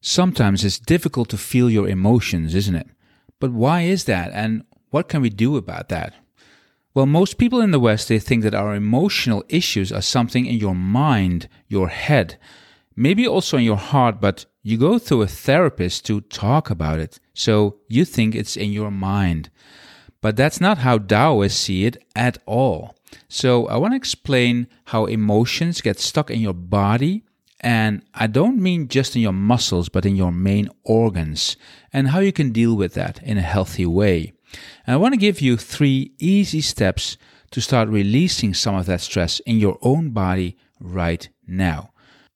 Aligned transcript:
Sometimes 0.00 0.64
it's 0.64 0.78
difficult 0.78 1.28
to 1.28 1.36
feel 1.36 1.68
your 1.68 1.88
emotions, 1.88 2.54
isn't 2.54 2.74
it? 2.74 2.88
But 3.38 3.52
why 3.52 3.82
is 3.82 4.04
that 4.04 4.30
and 4.32 4.64
what 4.90 5.08
can 5.08 5.22
we 5.22 5.30
do 5.30 5.56
about 5.56 5.88
that? 5.90 6.14
Well, 6.94 7.06
most 7.06 7.38
people 7.38 7.60
in 7.60 7.70
the 7.70 7.78
West 7.78 8.08
they 8.08 8.18
think 8.18 8.42
that 8.42 8.54
our 8.54 8.74
emotional 8.74 9.44
issues 9.48 9.92
are 9.92 10.02
something 10.02 10.46
in 10.46 10.56
your 10.56 10.74
mind, 10.74 11.48
your 11.68 11.88
head, 11.88 12.38
maybe 12.96 13.28
also 13.28 13.58
in 13.58 13.64
your 13.64 13.76
heart, 13.76 14.20
but 14.20 14.46
you 14.62 14.76
go 14.76 14.98
through 14.98 15.22
a 15.22 15.26
therapist 15.26 16.04
to 16.06 16.20
talk 16.22 16.70
about 16.70 16.98
it. 16.98 17.20
So 17.34 17.78
you 17.88 18.04
think 18.04 18.34
it's 18.34 18.56
in 18.56 18.72
your 18.72 18.90
mind. 18.90 19.50
But 20.20 20.36
that's 20.36 20.60
not 20.60 20.78
how 20.78 20.98
Taoists 20.98 21.60
see 21.60 21.86
it 21.86 21.96
at 22.14 22.38
all. 22.44 22.94
So 23.28 23.66
I 23.68 23.76
want 23.76 23.92
to 23.92 23.96
explain 23.96 24.66
how 24.86 25.06
emotions 25.06 25.80
get 25.80 25.98
stuck 25.98 26.30
in 26.30 26.40
your 26.40 26.54
body 26.54 27.24
and 27.60 28.02
I 28.14 28.26
don't 28.26 28.58
mean 28.58 28.88
just 28.88 29.14
in 29.14 29.22
your 29.22 29.32
muscles, 29.32 29.88
but 29.88 30.06
in 30.06 30.16
your 30.16 30.32
main 30.32 30.68
organs, 30.82 31.56
and 31.92 32.08
how 32.08 32.20
you 32.20 32.32
can 32.32 32.52
deal 32.52 32.74
with 32.74 32.94
that 32.94 33.22
in 33.22 33.38
a 33.38 33.42
healthy 33.42 33.86
way. 33.86 34.32
And 34.86 34.94
I 34.94 34.96
want 34.96 35.12
to 35.12 35.20
give 35.20 35.40
you 35.40 35.56
three 35.56 36.12
easy 36.18 36.60
steps 36.60 37.16
to 37.50 37.60
start 37.60 37.88
releasing 37.88 38.54
some 38.54 38.74
of 38.74 38.86
that 38.86 39.00
stress 39.00 39.40
in 39.40 39.58
your 39.58 39.78
own 39.82 40.10
body 40.10 40.56
right 40.80 41.28
now. 41.46 41.90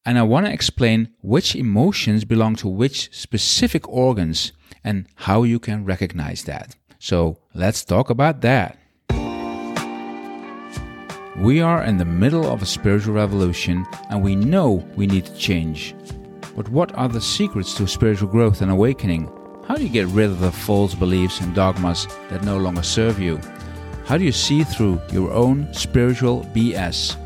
And 0.04 0.18
I 0.18 0.22
want 0.22 0.46
to 0.46 0.52
explain 0.52 1.08
which 1.22 1.56
emotions 1.56 2.24
belong 2.24 2.56
to 2.56 2.68
which 2.68 3.08
specific 3.16 3.88
organs 3.88 4.52
and 4.82 5.06
how 5.14 5.44
you 5.44 5.58
can 5.58 5.84
recognize 5.86 6.44
that. 6.44 6.76
So 6.98 7.38
let's 7.54 7.84
talk 7.84 8.10
about 8.10 8.42
that. 8.42 8.78
We 11.38 11.60
are 11.60 11.82
in 11.82 11.96
the 11.96 12.04
middle 12.04 12.46
of 12.46 12.62
a 12.62 12.66
spiritual 12.66 13.14
revolution 13.14 13.84
and 14.08 14.22
we 14.22 14.36
know 14.36 14.86
we 14.94 15.08
need 15.08 15.26
to 15.26 15.36
change. 15.36 15.92
But 16.54 16.68
what 16.68 16.94
are 16.94 17.08
the 17.08 17.20
secrets 17.20 17.74
to 17.74 17.88
spiritual 17.88 18.28
growth 18.28 18.62
and 18.62 18.70
awakening? 18.70 19.28
How 19.66 19.74
do 19.74 19.82
you 19.82 19.88
get 19.88 20.06
rid 20.08 20.30
of 20.30 20.38
the 20.38 20.52
false 20.52 20.94
beliefs 20.94 21.40
and 21.40 21.52
dogmas 21.52 22.06
that 22.30 22.44
no 22.44 22.56
longer 22.56 22.84
serve 22.84 23.18
you? 23.18 23.40
How 24.04 24.16
do 24.16 24.22
you 24.22 24.30
see 24.30 24.62
through 24.62 25.00
your 25.10 25.32
own 25.32 25.74
spiritual 25.74 26.44
BS? 26.54 27.16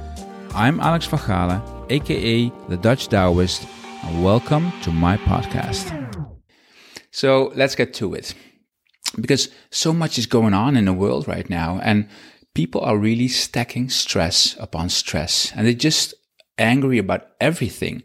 I'm 0.55 0.81
Alex 0.81 1.05
van 1.05 1.63
aka 1.91 2.53
the 2.71 2.77
Dutch 2.79 3.09
Taoist, 3.09 3.69
and 4.05 4.25
welcome 4.25 4.73
to 4.85 4.91
my 4.91 5.19
podcast. 5.19 5.93
So 7.11 7.53
let's 7.55 7.75
get 7.75 7.93
to 7.95 8.15
it. 8.15 8.35
Because 9.21 9.51
so 9.71 9.93
much 9.93 10.17
is 10.17 10.27
going 10.27 10.55
on 10.55 10.77
in 10.77 10.87
the 10.87 10.95
world 10.95 11.29
right 11.29 11.49
now, 11.51 11.79
and 11.83 12.09
people 12.59 12.81
are 12.81 12.99
really 12.99 13.29
stacking 13.29 13.89
stress 13.89 14.57
upon 14.59 14.89
stress 14.89 15.53
and 15.55 15.65
they're 15.65 15.73
just 15.73 16.13
angry 16.59 16.99
about 16.99 17.29
everything. 17.41 18.03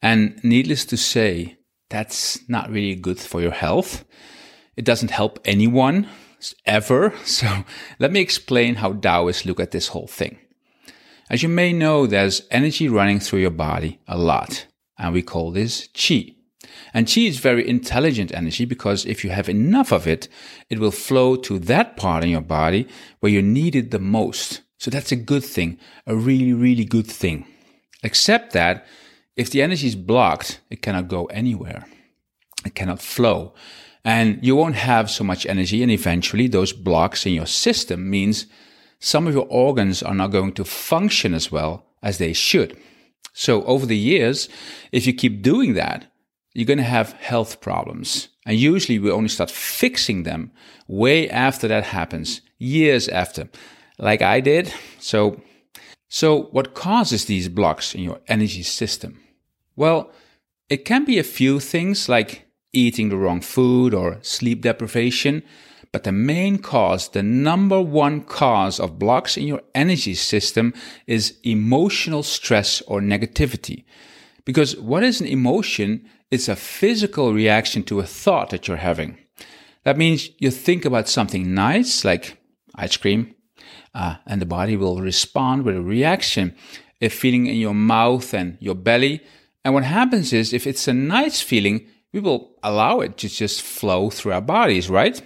And 0.00 0.42
needless 0.42 0.86
to 0.86 0.96
say, 0.96 1.58
that's 1.90 2.48
not 2.48 2.70
really 2.70 2.94
good 2.94 3.18
for 3.18 3.42
your 3.42 3.50
health. 3.50 4.06
It 4.74 4.86
doesn't 4.86 5.10
help 5.10 5.38
anyone 5.44 6.08
ever. 6.64 7.12
So 7.26 7.46
let 7.98 8.10
me 8.10 8.20
explain 8.20 8.76
how 8.76 8.94
Taoists 8.94 9.44
look 9.44 9.60
at 9.60 9.72
this 9.72 9.88
whole 9.88 10.06
thing. 10.06 10.38
As 11.28 11.42
you 11.42 11.50
may 11.50 11.74
know, 11.74 12.06
there's 12.06 12.48
energy 12.50 12.88
running 12.88 13.20
through 13.20 13.40
your 13.40 13.50
body 13.50 14.00
a 14.08 14.16
lot, 14.16 14.66
and 14.96 15.12
we 15.12 15.20
call 15.20 15.50
this 15.50 15.90
chi. 15.92 16.39
And 16.92 17.06
chi 17.06 17.22
is 17.22 17.38
very 17.38 17.68
intelligent 17.68 18.32
energy 18.34 18.64
because 18.64 19.06
if 19.06 19.24
you 19.24 19.30
have 19.30 19.48
enough 19.48 19.92
of 19.92 20.06
it, 20.06 20.28
it 20.68 20.78
will 20.78 20.90
flow 20.90 21.36
to 21.36 21.58
that 21.60 21.96
part 21.96 22.24
in 22.24 22.30
your 22.30 22.40
body 22.40 22.88
where 23.20 23.32
you 23.32 23.42
need 23.42 23.74
it 23.76 23.90
the 23.90 23.98
most. 23.98 24.62
So 24.78 24.90
that's 24.90 25.12
a 25.12 25.16
good 25.16 25.44
thing, 25.44 25.78
a 26.06 26.16
really, 26.16 26.52
really 26.52 26.84
good 26.84 27.06
thing. 27.06 27.46
Except 28.02 28.52
that 28.52 28.86
if 29.36 29.50
the 29.50 29.62
energy 29.62 29.86
is 29.86 29.96
blocked, 29.96 30.60
it 30.70 30.82
cannot 30.82 31.08
go 31.08 31.26
anywhere. 31.26 31.86
It 32.64 32.74
cannot 32.74 33.00
flow. 33.00 33.54
And 34.04 34.38
you 34.42 34.56
won't 34.56 34.76
have 34.76 35.10
so 35.10 35.24
much 35.24 35.46
energy. 35.46 35.82
And 35.82 35.92
eventually 35.92 36.48
those 36.48 36.72
blocks 36.72 37.26
in 37.26 37.34
your 37.34 37.46
system 37.46 38.08
means 38.08 38.46
some 38.98 39.26
of 39.26 39.34
your 39.34 39.46
organs 39.48 40.02
are 40.02 40.14
not 40.14 40.30
going 40.30 40.52
to 40.52 40.64
function 40.64 41.34
as 41.34 41.50
well 41.50 41.86
as 42.02 42.18
they 42.18 42.32
should. 42.32 42.76
So 43.32 43.64
over 43.64 43.86
the 43.86 43.96
years, 43.96 44.48
if 44.92 45.06
you 45.06 45.12
keep 45.12 45.42
doing 45.42 45.74
that, 45.74 46.06
you're 46.52 46.66
going 46.66 46.78
to 46.78 46.84
have 46.84 47.12
health 47.12 47.60
problems. 47.60 48.28
And 48.46 48.56
usually 48.58 48.98
we 48.98 49.10
only 49.10 49.28
start 49.28 49.50
fixing 49.50 50.24
them 50.24 50.50
way 50.88 51.28
after 51.30 51.68
that 51.68 51.84
happens, 51.84 52.40
years 52.58 53.08
after, 53.08 53.48
like 53.98 54.22
I 54.22 54.40
did. 54.40 54.72
So, 54.98 55.40
so 56.08 56.42
what 56.50 56.74
causes 56.74 57.26
these 57.26 57.48
blocks 57.48 57.94
in 57.94 58.02
your 58.02 58.20
energy 58.26 58.62
system? 58.62 59.20
Well, 59.76 60.10
it 60.68 60.84
can 60.84 61.04
be 61.04 61.18
a 61.18 61.24
few 61.24 61.60
things 61.60 62.08
like 62.08 62.46
eating 62.72 63.08
the 63.08 63.16
wrong 63.16 63.40
food 63.40 63.94
or 63.94 64.18
sleep 64.22 64.62
deprivation. 64.62 65.42
But 65.92 66.04
the 66.04 66.12
main 66.12 66.58
cause, 66.58 67.08
the 67.08 67.22
number 67.22 67.80
one 67.80 68.22
cause 68.22 68.78
of 68.78 68.98
blocks 68.98 69.36
in 69.36 69.46
your 69.46 69.62
energy 69.74 70.14
system 70.14 70.72
is 71.06 71.38
emotional 71.42 72.22
stress 72.22 72.80
or 72.82 73.00
negativity. 73.00 73.84
Because 74.44 74.76
what 74.76 75.02
is 75.02 75.20
an 75.20 75.26
emotion? 75.26 76.08
It's 76.30 76.48
a 76.48 76.54
physical 76.54 77.32
reaction 77.34 77.82
to 77.84 77.98
a 77.98 78.06
thought 78.06 78.50
that 78.50 78.68
you're 78.68 78.76
having. 78.76 79.18
That 79.82 79.98
means 79.98 80.30
you 80.38 80.52
think 80.52 80.84
about 80.84 81.08
something 81.08 81.54
nice, 81.54 82.04
like 82.04 82.38
ice 82.76 82.96
cream, 82.96 83.34
uh, 83.94 84.16
and 84.26 84.40
the 84.40 84.46
body 84.46 84.76
will 84.76 85.00
respond 85.00 85.64
with 85.64 85.74
a 85.74 85.82
reaction, 85.82 86.54
a 87.00 87.08
feeling 87.08 87.46
in 87.46 87.56
your 87.56 87.74
mouth 87.74 88.32
and 88.32 88.58
your 88.60 88.76
belly. 88.76 89.22
And 89.64 89.74
what 89.74 89.82
happens 89.82 90.32
is, 90.32 90.52
if 90.52 90.68
it's 90.68 90.86
a 90.86 90.94
nice 90.94 91.40
feeling, 91.40 91.88
we 92.12 92.20
will 92.20 92.54
allow 92.62 93.00
it 93.00 93.16
to 93.18 93.28
just 93.28 93.62
flow 93.62 94.08
through 94.08 94.32
our 94.32 94.40
bodies, 94.40 94.88
right? 94.88 95.20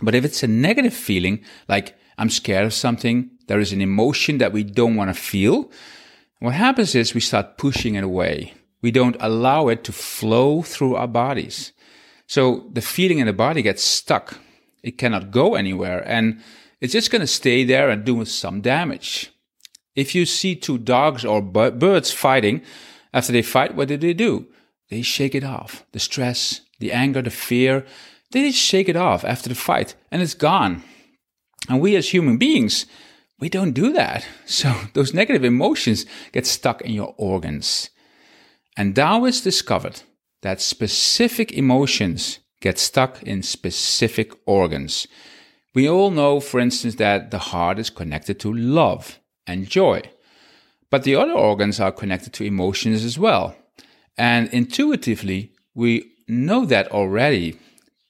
But 0.00 0.16
if 0.16 0.24
it's 0.24 0.42
a 0.42 0.48
negative 0.48 0.94
feeling, 0.94 1.44
like 1.68 1.94
I'm 2.18 2.30
scared 2.30 2.64
of 2.64 2.74
something, 2.74 3.30
there 3.46 3.60
is 3.60 3.72
an 3.72 3.80
emotion 3.80 4.38
that 4.38 4.52
we 4.52 4.64
don't 4.64 4.96
want 4.96 5.14
to 5.14 5.20
feel, 5.20 5.70
what 6.40 6.54
happens 6.54 6.96
is 6.96 7.14
we 7.14 7.20
start 7.20 7.58
pushing 7.58 7.94
it 7.94 8.02
away 8.02 8.54
we 8.82 8.90
don't 8.90 9.16
allow 9.20 9.68
it 9.68 9.84
to 9.84 9.92
flow 9.92 10.62
through 10.62 10.96
our 10.96 11.08
bodies. 11.08 11.72
So 12.26 12.68
the 12.72 12.80
feeling 12.80 13.18
in 13.18 13.26
the 13.26 13.32
body 13.32 13.62
gets 13.62 13.82
stuck. 13.82 14.38
It 14.82 14.98
cannot 14.98 15.30
go 15.30 15.54
anywhere 15.54 16.02
and 16.06 16.40
it's 16.80 16.92
just 16.92 17.12
going 17.12 17.20
to 17.20 17.26
stay 17.26 17.62
there 17.62 17.88
and 17.88 18.04
do 18.04 18.24
some 18.24 18.60
damage. 18.60 19.30
If 19.94 20.14
you 20.14 20.26
see 20.26 20.56
two 20.56 20.78
dogs 20.78 21.24
or 21.24 21.40
birds 21.40 22.10
fighting, 22.10 22.62
after 23.12 23.32
they 23.32 23.42
fight, 23.42 23.74
what 23.74 23.88
do 23.88 23.96
they 23.96 24.14
do? 24.14 24.46
They 24.88 25.02
shake 25.02 25.34
it 25.34 25.44
off. 25.44 25.84
The 25.92 26.00
stress, 26.00 26.62
the 26.80 26.92
anger, 26.92 27.22
the 27.22 27.30
fear, 27.30 27.86
they 28.30 28.48
just 28.48 28.58
shake 28.58 28.88
it 28.88 28.96
off 28.96 29.24
after 29.24 29.48
the 29.48 29.54
fight 29.54 29.94
and 30.10 30.22
it's 30.22 30.34
gone. 30.34 30.82
And 31.68 31.80
we 31.80 31.94
as 31.94 32.12
human 32.12 32.38
beings, 32.38 32.86
we 33.38 33.48
don't 33.48 33.72
do 33.72 33.92
that. 33.92 34.26
So 34.46 34.74
those 34.94 35.14
negative 35.14 35.44
emotions 35.44 36.04
get 36.32 36.46
stuck 36.46 36.80
in 36.82 36.92
your 36.92 37.14
organs. 37.16 37.90
And 38.76 38.94
Taoists 38.94 39.42
discovered 39.42 40.02
that 40.42 40.60
specific 40.60 41.52
emotions 41.52 42.38
get 42.60 42.78
stuck 42.78 43.22
in 43.22 43.42
specific 43.42 44.32
organs. 44.46 45.06
We 45.74 45.88
all 45.88 46.10
know, 46.10 46.40
for 46.40 46.60
instance, 46.60 46.96
that 46.96 47.30
the 47.30 47.38
heart 47.38 47.78
is 47.78 47.90
connected 47.90 48.38
to 48.40 48.52
love 48.52 49.18
and 49.46 49.68
joy. 49.68 50.02
But 50.90 51.04
the 51.04 51.16
other 51.16 51.32
organs 51.32 51.80
are 51.80 51.92
connected 51.92 52.32
to 52.34 52.44
emotions 52.44 53.04
as 53.04 53.18
well. 53.18 53.56
And 54.16 54.48
intuitively, 54.52 55.52
we 55.74 56.12
know 56.28 56.64
that 56.66 56.90
already. 56.92 57.58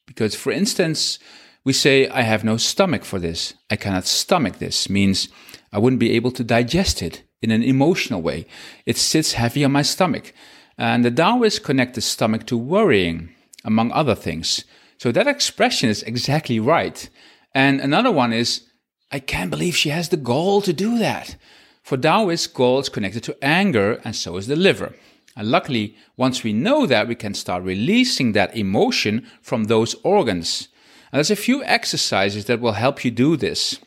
Because, 0.06 0.34
for 0.34 0.52
instance, 0.52 1.18
we 1.64 1.72
say, 1.72 2.08
I 2.08 2.22
have 2.22 2.44
no 2.44 2.56
stomach 2.56 3.04
for 3.04 3.18
this. 3.18 3.54
I 3.70 3.76
cannot 3.76 4.06
stomach 4.06 4.58
this, 4.58 4.88
means 4.88 5.28
I 5.72 5.78
wouldn't 5.78 6.00
be 6.00 6.12
able 6.12 6.32
to 6.32 6.44
digest 6.44 7.02
it 7.02 7.22
in 7.42 7.50
an 7.50 7.62
emotional 7.62 8.22
way. 8.22 8.46
It 8.86 8.96
sits 8.96 9.32
heavy 9.32 9.64
on 9.64 9.72
my 9.72 9.82
stomach. 9.82 10.32
And 10.78 11.04
the 11.04 11.10
Taoists 11.10 11.58
connect 11.58 11.94
the 11.94 12.00
stomach 12.00 12.46
to 12.46 12.56
worrying, 12.56 13.34
among 13.64 13.92
other 13.92 14.14
things. 14.14 14.64
So 14.98 15.12
that 15.12 15.26
expression 15.26 15.90
is 15.90 16.02
exactly 16.04 16.58
right. 16.60 17.08
And 17.54 17.80
another 17.80 18.10
one 18.10 18.32
is, 18.32 18.62
I 19.10 19.18
can't 19.18 19.50
believe 19.50 19.76
she 19.76 19.90
has 19.90 20.08
the 20.08 20.16
gall 20.16 20.62
to 20.62 20.72
do 20.72 20.98
that. 20.98 21.36
For 21.82 21.96
Taoists, 21.96 22.46
gall 22.46 22.78
is 22.78 22.88
connected 22.88 23.22
to 23.24 23.36
anger, 23.44 24.00
and 24.04 24.14
so 24.14 24.36
is 24.36 24.46
the 24.46 24.56
liver. 24.56 24.94
And 25.36 25.50
luckily, 25.50 25.96
once 26.16 26.42
we 26.42 26.52
know 26.52 26.86
that, 26.86 27.08
we 27.08 27.14
can 27.14 27.34
start 27.34 27.64
releasing 27.64 28.32
that 28.32 28.56
emotion 28.56 29.26
from 29.40 29.64
those 29.64 29.94
organs. 30.02 30.68
And 31.10 31.18
there's 31.18 31.30
a 31.30 31.36
few 31.36 31.62
exercises 31.64 32.44
that 32.46 32.60
will 32.60 32.72
help 32.72 33.04
you 33.04 33.10
do 33.10 33.36
this. 33.36 33.78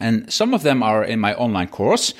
And 0.00 0.32
some 0.32 0.54
of 0.54 0.62
them 0.62 0.82
are 0.82 1.04
in 1.04 1.20
my 1.20 1.34
online 1.34 1.68
course, 1.68 2.14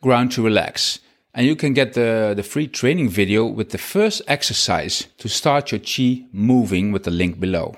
Ground 0.00 0.32
to 0.32 0.42
Relax. 0.42 1.00
And 1.34 1.46
you 1.46 1.54
can 1.54 1.74
get 1.74 1.92
the, 1.92 2.32
the 2.34 2.42
free 2.42 2.66
training 2.66 3.10
video 3.10 3.44
with 3.44 3.70
the 3.70 3.78
first 3.78 4.22
exercise 4.26 5.06
to 5.18 5.28
start 5.28 5.70
your 5.70 5.80
chi 5.80 6.26
moving 6.32 6.92
with 6.92 7.04
the 7.04 7.10
link 7.10 7.38
below. 7.38 7.76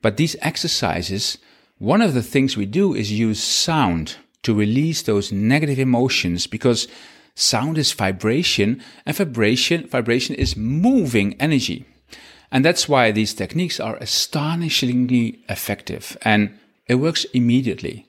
But 0.00 0.16
these 0.16 0.36
exercises, 0.42 1.38
one 1.78 2.02
of 2.02 2.14
the 2.14 2.22
things 2.22 2.56
we 2.56 2.66
do 2.66 2.94
is 2.94 3.10
use 3.10 3.42
sound 3.42 4.16
to 4.42 4.54
release 4.54 5.02
those 5.02 5.32
negative 5.32 5.78
emotions 5.78 6.46
because 6.46 6.86
sound 7.34 7.78
is 7.78 7.92
vibration 7.92 8.82
and 9.04 9.16
vibration, 9.16 9.88
vibration 9.88 10.36
is 10.36 10.56
moving 10.56 11.34
energy. 11.40 11.84
And 12.52 12.64
that's 12.64 12.88
why 12.88 13.10
these 13.10 13.34
techniques 13.34 13.80
are 13.80 13.96
astonishingly 13.96 15.40
effective 15.48 16.16
and 16.22 16.56
it 16.86 16.96
works 16.96 17.24
immediately. 17.32 18.08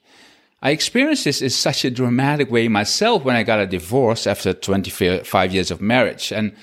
I 0.66 0.72
experienced 0.72 1.26
this 1.26 1.44
in 1.44 1.52
such 1.52 1.86
a 1.86 1.92
dramatic 1.92 2.50
way 2.50 2.68
myself 2.68 3.24
when 3.24 3.36
I 3.36 3.44
got 3.44 3.60
a 3.60 3.68
divorce 3.68 4.26
after 4.26 4.52
25 4.52 5.54
years 5.54 5.70
of 5.70 5.80
marriage. 5.80 6.32
And 6.32 6.56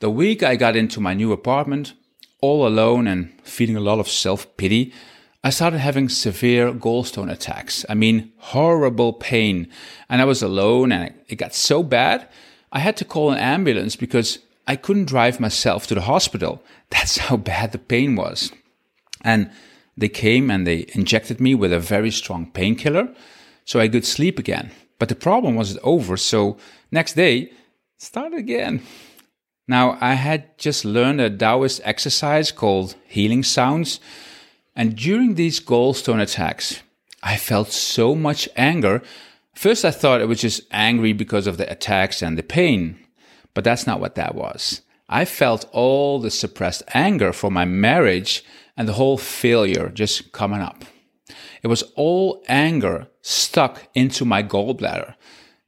the 0.00 0.10
week 0.10 0.42
I 0.42 0.56
got 0.56 0.74
into 0.74 1.00
my 1.00 1.14
new 1.14 1.30
apartment, 1.30 1.92
all 2.40 2.66
alone 2.66 3.06
and 3.06 3.32
feeling 3.44 3.76
a 3.76 3.80
lot 3.80 4.00
of 4.00 4.08
self 4.08 4.56
pity, 4.56 4.92
I 5.44 5.50
started 5.50 5.78
having 5.78 6.08
severe 6.08 6.72
gallstone 6.72 7.30
attacks. 7.30 7.86
I 7.88 7.94
mean, 7.94 8.32
horrible 8.38 9.12
pain. 9.12 9.68
And 10.08 10.20
I 10.20 10.24
was 10.24 10.42
alone 10.42 10.90
and 10.90 11.14
it 11.28 11.36
got 11.36 11.54
so 11.54 11.84
bad, 11.84 12.28
I 12.72 12.80
had 12.80 12.96
to 12.96 13.04
call 13.04 13.30
an 13.30 13.38
ambulance 13.38 13.94
because 13.94 14.40
I 14.66 14.74
couldn't 14.74 15.04
drive 15.04 15.38
myself 15.38 15.86
to 15.86 15.94
the 15.94 16.00
hospital. 16.00 16.60
That's 16.90 17.18
how 17.18 17.36
bad 17.36 17.70
the 17.70 17.78
pain 17.78 18.16
was. 18.16 18.50
And 19.20 19.52
they 19.96 20.08
came 20.08 20.50
and 20.50 20.66
they 20.66 20.86
injected 20.92 21.40
me 21.40 21.54
with 21.54 21.72
a 21.72 21.78
very 21.78 22.10
strong 22.10 22.50
painkiller 22.50 23.14
so 23.64 23.80
I 23.80 23.88
could 23.88 24.04
sleep 24.04 24.38
again. 24.38 24.70
But 24.98 25.08
the 25.08 25.14
problem 25.14 25.54
wasn't 25.54 25.80
over, 25.82 26.16
so 26.16 26.56
next 26.90 27.14
day, 27.14 27.52
start 27.98 28.34
again. 28.34 28.82
Now, 29.66 29.96
I 30.00 30.14
had 30.14 30.58
just 30.58 30.84
learned 30.84 31.20
a 31.20 31.30
Taoist 31.30 31.80
exercise 31.84 32.52
called 32.52 32.96
healing 33.06 33.42
sounds, 33.42 33.98
and 34.76 34.96
during 34.96 35.34
these 35.34 35.60
gallstone 35.60 36.20
attacks, 36.20 36.82
I 37.22 37.36
felt 37.36 37.72
so 37.72 38.14
much 38.14 38.48
anger. 38.56 39.02
First, 39.54 39.84
I 39.84 39.90
thought 39.90 40.20
it 40.20 40.28
was 40.28 40.40
just 40.40 40.62
angry 40.70 41.12
because 41.12 41.46
of 41.46 41.56
the 41.56 41.70
attacks 41.70 42.22
and 42.22 42.36
the 42.36 42.42
pain. 42.42 42.98
But 43.54 43.64
that's 43.64 43.86
not 43.86 44.00
what 44.00 44.16
that 44.16 44.34
was. 44.34 44.82
I 45.08 45.24
felt 45.24 45.68
all 45.72 46.18
the 46.18 46.30
suppressed 46.30 46.82
anger 46.92 47.32
for 47.32 47.50
my 47.50 47.64
marriage 47.64 48.44
and 48.76 48.88
the 48.88 48.94
whole 48.94 49.16
failure 49.16 49.88
just 49.88 50.32
coming 50.32 50.60
up. 50.60 50.84
It 51.62 51.68
was 51.68 51.82
all 51.96 52.42
anger 52.48 53.08
stuck 53.22 53.88
into 53.94 54.24
my 54.24 54.42
gallbladder, 54.42 55.14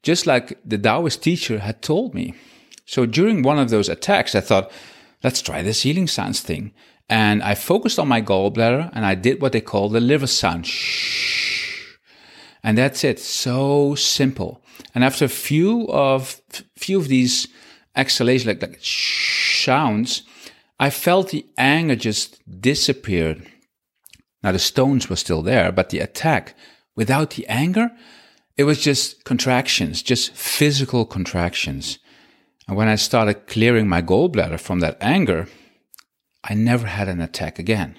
just 0.03 0.27
like 0.27 0.59
the 0.65 0.79
Taoist 0.79 1.23
teacher 1.23 1.61
had 1.61 1.83
told 1.83 2.15
me. 2.15 2.35
So 2.85 3.07
during 3.07 3.43
one 3.43 3.59
of 3.59 3.71
those 3.71 3.89
attacks, 3.89 4.35
I 4.35 4.41
thought, 4.41 4.71
let's 5.25 5.43
try 5.43 5.63
this 5.63 5.83
healing 5.83 6.07
sounds 6.07 6.41
thing. 6.41 6.73
And 7.09 7.43
I 7.43 7.55
focused 7.55 7.99
on 7.99 8.09
my 8.09 8.21
gallbladder 8.21 8.91
and 8.93 9.07
I 9.07 9.15
did 9.15 9.41
what 9.41 9.53
they 9.53 9.61
call 9.61 9.89
the 9.89 10.01
liver 10.01 10.27
sound. 10.27 10.67
Shh. 10.67 11.97
And 12.63 12.77
that's 12.77 13.05
it. 13.05 13.21
So 13.21 13.95
simple. 13.95 14.63
And 14.95 15.05
after 15.05 15.25
a 15.25 15.29
few 15.29 15.87
of 15.89 16.41
few 16.77 16.99
of 16.99 17.09
these 17.09 17.47
exhalations, 17.95 18.47
like, 18.47 18.61
like 18.61 18.79
sounds, 18.83 20.23
I 20.79 20.91
felt 20.91 21.31
the 21.31 21.47
anger 21.57 21.97
just 21.97 22.41
disappeared. 22.61 23.47
Now 24.47 24.53
the 24.53 24.61
stones 24.61 25.11
were 25.11 25.17
still 25.17 25.43
there, 25.43 25.73
but 25.73 25.91
the 25.91 25.99
attack, 25.99 26.55
without 26.95 27.31
the 27.31 27.45
anger, 27.49 27.91
it 28.57 28.63
was 28.63 28.81
just 28.81 29.25
contractions, 29.25 30.05
just 30.05 30.31
physical 30.37 31.05
contractions. 31.05 31.99
And 32.69 32.77
when 32.77 32.87
I 32.87 32.95
started 32.95 33.49
clearing 33.49 33.89
my 33.89 34.03
gallbladder 34.03 34.61
from 34.61 34.79
that 34.81 34.99
anger, 35.01 35.49
I 36.45 36.55
never 36.55 36.87
had 36.87 37.09
an 37.09 37.21
attack 37.21 37.59
again. 37.59 37.99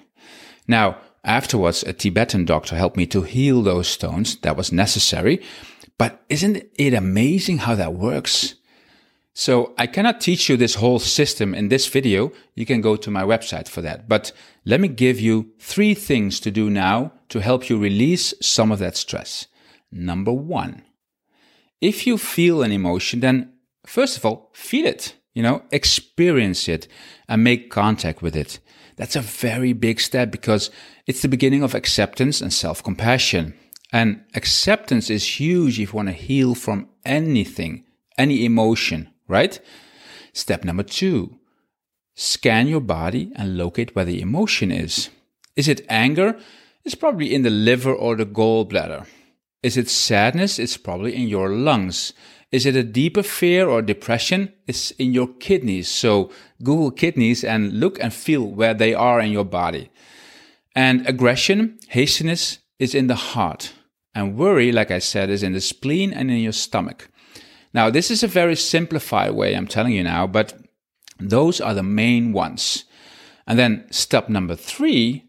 Now, 0.69 1.01
afterwards, 1.25 1.83
a 1.83 1.91
Tibetan 1.91 2.45
doctor 2.45 2.77
helped 2.77 2.95
me 2.95 3.07
to 3.07 3.23
heal 3.23 3.61
those 3.61 3.89
stones. 3.89 4.37
That 4.37 4.55
was 4.55 4.71
necessary. 4.71 5.43
But 5.97 6.23
isn't 6.29 6.63
it 6.75 6.93
amazing 6.93 7.57
how 7.57 7.75
that 7.75 7.93
works? 7.93 8.55
So 9.39 9.75
I 9.77 9.85
cannot 9.85 10.19
teach 10.19 10.49
you 10.49 10.57
this 10.57 10.73
whole 10.73 10.97
system 10.97 11.53
in 11.53 11.69
this 11.69 11.85
video. 11.85 12.31
You 12.55 12.65
can 12.65 12.81
go 12.81 12.95
to 12.95 13.11
my 13.11 13.21
website 13.21 13.67
for 13.67 13.81
that. 13.83 14.09
But 14.09 14.31
let 14.65 14.81
me 14.81 14.87
give 14.87 15.19
you 15.19 15.51
three 15.59 15.93
things 15.93 16.39
to 16.39 16.49
do 16.49 16.71
now 16.71 17.11
to 17.29 17.39
help 17.39 17.69
you 17.69 17.77
release 17.77 18.33
some 18.41 18.71
of 18.71 18.79
that 18.79 18.97
stress. 18.97 19.45
Number 19.91 20.33
one, 20.33 20.81
if 21.81 22.07
you 22.07 22.17
feel 22.17 22.63
an 22.63 22.71
emotion, 22.71 23.19
then 23.19 23.53
first 23.85 24.17
of 24.17 24.25
all, 24.25 24.49
feel 24.55 24.87
it, 24.87 25.13
you 25.35 25.43
know, 25.43 25.61
experience 25.69 26.67
it 26.67 26.87
and 27.29 27.43
make 27.43 27.69
contact 27.69 28.23
with 28.23 28.35
it. 28.35 28.57
That's 28.95 29.15
a 29.15 29.21
very 29.21 29.71
big 29.71 29.99
step 29.99 30.31
because 30.31 30.71
it's 31.05 31.21
the 31.21 31.27
beginning 31.27 31.61
of 31.61 31.75
acceptance 31.75 32.41
and 32.41 32.51
self 32.51 32.81
compassion. 32.81 33.53
And 33.93 34.23
acceptance 34.33 35.11
is 35.11 35.39
huge 35.39 35.79
if 35.79 35.93
you 35.93 35.95
want 35.95 36.07
to 36.07 36.13
heal 36.13 36.55
from 36.55 36.89
anything, 37.05 37.85
any 38.17 38.43
emotion 38.43 39.11
right? 39.27 39.59
Step 40.33 40.63
number 40.63 40.83
two, 40.83 41.37
scan 42.15 42.67
your 42.67 42.81
body 42.81 43.31
and 43.35 43.57
locate 43.57 43.95
where 43.95 44.05
the 44.05 44.21
emotion 44.21 44.71
is. 44.71 45.09
Is 45.55 45.67
it 45.67 45.85
anger? 45.89 46.37
It's 46.85 46.95
probably 46.95 47.33
in 47.33 47.41
the 47.41 47.49
liver 47.49 47.93
or 47.93 48.15
the 48.15 48.25
gallbladder. 48.25 49.05
Is 49.63 49.75
it 49.75 49.89
sadness? 49.89 50.59
It's 50.59 50.77
probably 50.77 51.15
in 51.15 51.27
your 51.27 51.49
lungs. 51.49 52.13
Is 52.51 52.65
it 52.65 52.75
a 52.75 52.83
deeper 52.83 53.23
fear 53.23 53.67
or 53.67 53.81
depression? 53.81 54.53
It's 54.67 54.91
in 54.91 55.11
your 55.13 55.27
kidneys. 55.27 55.89
So 55.89 56.31
Google 56.63 56.91
kidneys 56.91 57.43
and 57.43 57.79
look 57.79 57.99
and 57.99 58.13
feel 58.13 58.43
where 58.43 58.73
they 58.73 58.93
are 58.93 59.19
in 59.19 59.31
your 59.31 59.43
body. 59.43 59.89
And 60.75 61.05
aggression, 61.07 61.79
hastiness 61.89 62.59
is 62.79 62.95
in 62.95 63.07
the 63.07 63.15
heart. 63.15 63.73
And 64.13 64.37
worry, 64.37 64.71
like 64.71 64.91
I 64.91 64.99
said, 64.99 65.29
is 65.29 65.43
in 65.43 65.53
the 65.53 65.61
spleen 65.61 66.13
and 66.13 66.31
in 66.31 66.37
your 66.37 66.53
stomach. 66.53 67.09
Now, 67.77 67.91
this 67.91 68.09
is 68.09 68.23
a 68.23 68.27
very 68.27 68.55
simplified 68.55 69.33
way 69.35 69.53
I'm 69.53 69.67
telling 69.67 69.93
you 69.93 70.01
now, 70.01 70.25
but 70.25 70.55
those 71.19 71.61
are 71.61 71.75
the 71.75 71.83
main 71.83 72.33
ones. 72.33 72.85
And 73.45 73.59
then 73.59 73.85
step 73.91 74.29
number 74.29 74.55
three, 74.55 75.25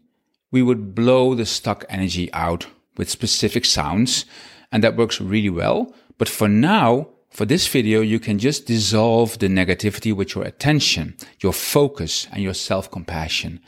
we 0.49 0.63
would 0.63 0.95
blow 0.95 1.35
the 1.35 1.45
stuck 1.45 1.85
energy 1.89 2.33
out 2.33 2.65
with 2.97 3.07
specific 3.07 3.65
sounds. 3.65 4.25
And 4.71 4.83
that 4.83 4.97
works 4.97 5.21
really 5.21 5.51
well. 5.51 5.93
But 6.17 6.27
for 6.27 6.47
now, 6.47 7.09
for 7.29 7.45
this 7.45 7.67
video, 7.67 8.01
you 8.01 8.19
can 8.19 8.39
just 8.39 8.65
dissolve 8.65 9.37
the 9.37 9.47
negativity 9.47 10.11
with 10.11 10.33
your 10.33 10.43
attention, 10.43 11.17
your 11.41 11.53
focus, 11.53 12.27
and 12.31 12.41
your 12.41 12.55
self-compassion. 12.55 13.59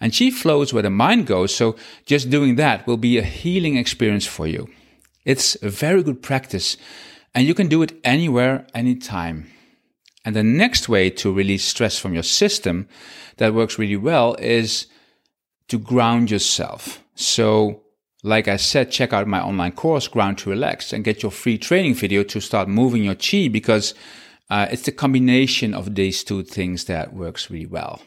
And 0.00 0.16
chi 0.16 0.30
flows 0.30 0.72
where 0.72 0.82
the 0.82 0.88
mind 0.88 1.26
goes, 1.26 1.54
so 1.54 1.76
just 2.06 2.30
doing 2.30 2.56
that 2.56 2.86
will 2.86 2.96
be 2.96 3.18
a 3.18 3.22
healing 3.22 3.76
experience 3.76 4.24
for 4.24 4.46
you. 4.46 4.70
It's 5.26 5.62
a 5.62 5.68
very 5.68 6.02
good 6.02 6.22
practice 6.22 6.78
and 7.34 7.46
you 7.46 7.54
can 7.54 7.68
do 7.68 7.82
it 7.82 7.92
anywhere, 8.04 8.66
anytime. 8.74 9.50
And 10.24 10.36
the 10.36 10.42
next 10.42 10.88
way 10.88 11.10
to 11.10 11.32
release 11.32 11.64
stress 11.64 11.98
from 11.98 12.14
your 12.14 12.22
system 12.22 12.88
that 13.38 13.54
works 13.54 13.78
really 13.78 13.96
well 13.96 14.34
is 14.34 14.86
to 15.68 15.78
ground 15.78 16.30
yourself. 16.30 17.02
So, 17.14 17.82
like 18.22 18.48
I 18.48 18.56
said, 18.56 18.90
check 18.90 19.12
out 19.12 19.26
my 19.26 19.40
online 19.40 19.72
course, 19.72 20.08
Ground 20.08 20.38
to 20.38 20.50
Relax, 20.50 20.92
and 20.92 21.04
get 21.04 21.22
your 21.22 21.32
free 21.32 21.56
training 21.56 21.94
video 21.94 22.22
to 22.24 22.40
start 22.40 22.68
moving 22.68 23.04
your 23.04 23.14
chi 23.14 23.48
because 23.48 23.94
uh, 24.50 24.66
it's 24.70 24.82
the 24.82 24.92
combination 24.92 25.72
of 25.72 25.94
these 25.94 26.22
two 26.24 26.42
things 26.42 26.84
that 26.84 27.14
works 27.14 27.50
really 27.50 27.66
well. 27.66 28.02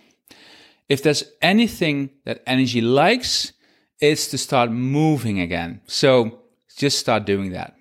If 0.89 1.01
there's 1.01 1.23
anything 1.41 2.11
that 2.25 2.43
energy 2.45 2.81
likes, 2.81 3.53
it's 3.99 4.27
to 4.27 4.37
start 4.37 4.69
moving 4.69 5.39
again. 5.39 5.81
So 5.87 6.41
just 6.77 6.99
start 6.99 7.25
doing 7.25 7.51
that. 7.51 7.75